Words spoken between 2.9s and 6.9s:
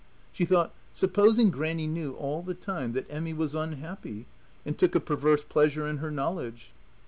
that Emmy was unhappy, and took a perverse pleasure in her knowledge?